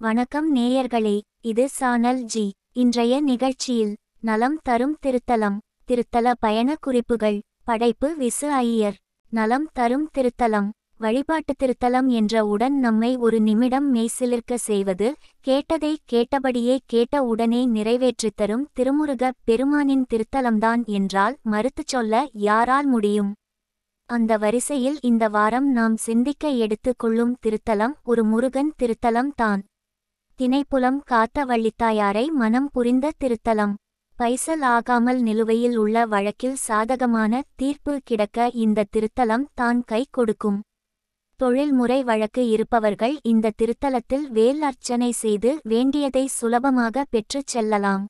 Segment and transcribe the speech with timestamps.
[0.00, 2.52] வணக்கம் நேயர்களே இது சானல் ஜி.
[2.72, 5.58] இன்றைய நிகழ்ச்சியில் நலம் தரும் திருத்தலம்
[5.88, 8.96] திருத்தல பயண குறிப்புகள் படைப்பு விசு ஐயர்.
[9.30, 10.68] நலம் தரும் திருத்தலம்
[10.98, 18.68] வழிபாட்டு திருத்தலம் என்ற உடன் நம்மை ஒரு நிமிடம் மெய்சிலிர்க்க செய்வது கேட்டதை கேட்டபடியே கேட்ட உடனே நிறைவேற்றித் தரும்
[18.72, 23.32] திருமுருக பெருமானின் திருத்தலம்தான் என்றால் மறுத்துச் சொல்ல யாரால் முடியும்?
[24.06, 29.62] அந்த வரிசையில் இந்த வாரம் நாம் சிந்திக்க எடுத்துக் கொள்ளும் திருத்தலம் ஒரு முருகன் திருத்தலம் தான்.
[30.38, 33.74] தினைப்புலம் காத்த வள்ளித்தாயாரை மனம் புரிந்த திருத்தலம்.
[34.16, 40.58] பைசல் ஆகாமல் நிலுவையில் உள்ள வழக்கில் சாதகமான தீர்ப்பு கிடக்க இந்த திருத்தலம் தான் கை கொடுக்கும்.
[41.40, 48.04] தொழில்முறை வழக்கு இருப்பவர்கள் இந்த திருத்தலத்தில் வேல் அர்ச்சனை செய்து வேண்டியதை சுலபமாக பெற்றுச் செல்லலாம்.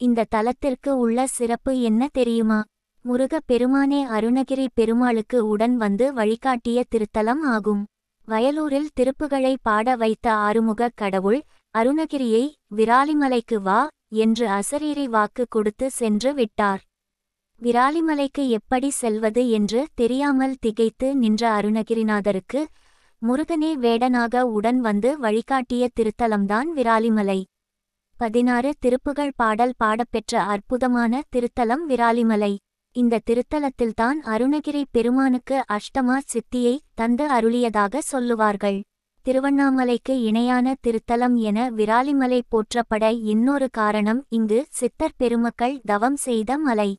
[0.00, 2.60] இந்த தலத்திற்கு உள்ள சிறப்பு என்ன தெரியுமா?
[3.04, 7.84] முருக பெருமானே அருணகிரி பெருமாளுக்கு உடன் வந்து வழிகாட்டிய திருத்தலம் ஆகும்.
[8.28, 11.42] வயலூரில் திருப்புகழை பாட வைத்த ஆறுமுகக் கடவுள்
[11.78, 16.82] அருணகிரியை விராலிமலைக்கு வா என்று அசரீரி வாக்கு கொடுத்து சென்று விட்டார்.
[17.62, 22.64] விராலிமலைக்கு எப்படி செல்வது என்று தெரியாமல் திகைத்து நின்ற அருணகிரிநாதருக்கு
[23.22, 27.42] முருகனே வேடனாக உடன் வந்து வழிகாட்டிய திருத்தலம்தான் விராலிமலை.
[28.16, 32.56] பதினாறு திருப்புகழ் பாடல் பாடப்பெற்ற அற்புதமான திருத்தலம் விராலிமலை.
[32.92, 38.80] இந்த திருத்தலத்தில்தான் அருணகிரி பெருமானுக்கு அஷ்டமா சித்தியை தந்து அருளியதாக சொல்லுவார்கள்.
[39.26, 46.90] திருவண்ணாமலைக்கு இணையான திருத்தலம் என விராலிமலை போற்றப்பட இன்னொரு காரணம் இங்கு சித்தர் பெருமக்கள் தவம் செய்த மலை.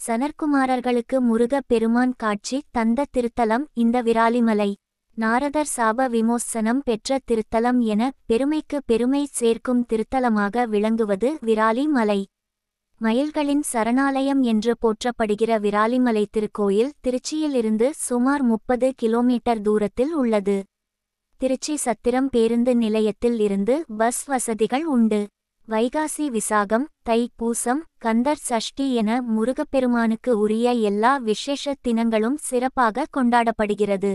[0.00, 4.70] சனற்குமாரர்களுக்கு முருக பெருமான் காட்சி தந்த திருத்தலம் இந்த விராலிமலை.
[5.14, 12.20] நாரதர் சாப விமோசனம் பெற்ற திருத்தலம் என பெருமைக்கு பெருமை சேர்க்கும் திருத்தலமாக விளங்குவது விராலிமலை.
[13.00, 20.56] மயில்களின் சரணாலயம் என்று போற்றப்படுகிற விராலிமலை திருக்கோயில் திருச்சியிலிருந்து சுமார் முப்பது கிலோமீட்டர் தூரத்தில் உள்ளது.
[21.40, 25.20] திருச்சி சத்திரம் பேருந்து நிலையத்தில் இருந்து பஸ் வசதிகள் உண்டு.
[25.68, 34.12] வைகாசி விசாகம் தை பூசம் கந்தர் சஷ்டி என முருகப்பெருமானுக்கு உரிய எல்லா விசேஷ தினங்களும் சிறப்பாக கொண்டாடப்படுகிறது.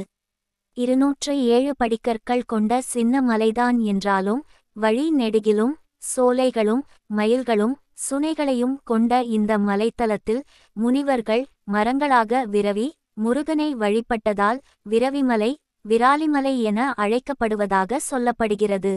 [0.77, 4.41] இருநூற்று ஏழு படிக்கற்கள் கொண்ட சின்ன மலைதான் என்றாலும்
[4.75, 5.73] வழி நெடுகிலும்
[6.15, 6.83] சோலைகளும்
[7.17, 7.75] மயில்களும்
[8.09, 10.41] சுனைகளையும் கொண்ட இந்த மலைத்தலத்தில்
[10.75, 15.51] முனிவர்கள் மரங்களாக விரவி முருகனை வழிபட்டதால் விரவிமலை
[15.89, 18.93] விராலிமலை என அழைக்கப்படுவதாக சொல்லப்படுகிறது.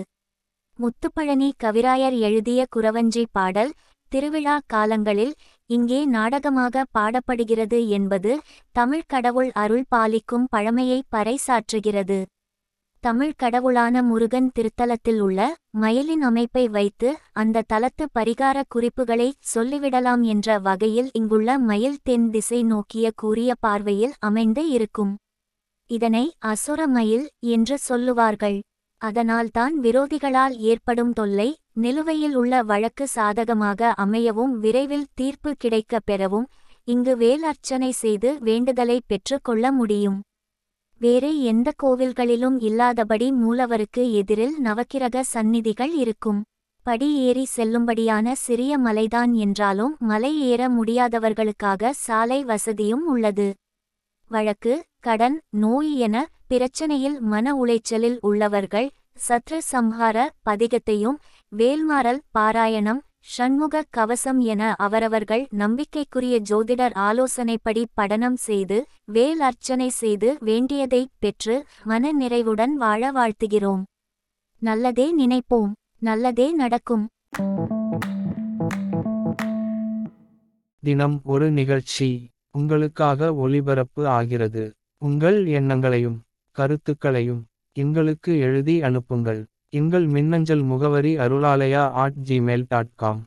[0.78, 3.72] முத்துப்பழனி கவிராயர் எழுதிய குறவஞ்சி பாடல்
[4.12, 5.34] திருவிழா காலங்களில்
[5.70, 8.32] இங்கே நாடகமாக பாடப்படுகிறது என்பது
[8.74, 12.18] தமிழ் கடவுள் அருள் பாலிக்கும் பழமையை பறைசாற்றுகிறது.
[13.04, 21.10] தமிழ் கடவுளான முருகன் திருத்தலத்தில் உள்ள மயிலின் அமைப்பை வைத்து அந்த தலத்து பரிகார குறிப்புகளை சொல்லிவிடலாம் என்ற வகையில்
[21.12, 25.12] இங்குள்ள மயில் தென் திசை நோக்கிய கூறிய பார்வையில் அமைந்து இருக்கும்.
[25.90, 28.58] இதனை அசுர மயில் என்று சொல்லுவார்கள்.
[29.02, 36.46] அதனால்தான் விரோதிகளால் ஏற்படும் தொல்லை நிலுவையில் உள்ள வழக்கு சாதகமாக அமையவும் விரைவில் தீர்ப்பு கிடைக்கப் பெறவும்
[36.88, 40.20] இங்கு வேல் அர்ச்சனை செய்து வேண்டுதலை பெற்றுக்கொள்ள முடியும்.
[41.00, 46.40] வேறு எந்த கோவில்களிலும் இல்லாதபடி மூலவருக்கு எதிரில் நவக்கிரக சந்நிதிகள் இருக்கும்.
[46.86, 53.48] படி ஏறி செல்லும்படியான சிறிய மலைதான் என்றாலும் மலை ஏற முடியாதவர்களுக்காக சாலை வசதியும் உள்ளது.
[54.30, 56.16] வழக்கு கடன் நோய் என
[56.50, 58.88] பிரச்சனையில் மன உளைச்சலில் உள்ளவர்கள்
[59.28, 61.18] சத்ரு சம்ஹார பதிகத்தையும்
[61.52, 63.00] வேல்மாறல் பாராயணம்
[63.38, 72.12] ஷண்முகக் கவசம் என அவரவர்கள் நம்பிக்கைக்குரிய ஜோதிடர் ஆலோசனைப்படி படனம் செய்து வேல் அர்ச்சனை செய்து வேண்டியதை பெற்று மன
[72.12, 73.82] நிறைவுடன் வாழ வாழ்த்துகிறோம்.
[74.58, 75.72] நல்லதே நினைப்போம்.
[75.98, 77.08] நல்லதே நடக்கும்.
[80.80, 84.72] தினம் ஒரு நிகழ்ச்சி உங்களுக்காக ஒளிபரப்பு ஆகிறது.
[84.98, 89.46] உங்கள் எண்ணங்களையும் கருத்துக்களையும் எங்களுக்கு எழுதி அனுப்புங்கள்.
[89.74, 93.20] எங்கள் மின்னஞ்சல் முகவரி Arulalaya at Gmail dot com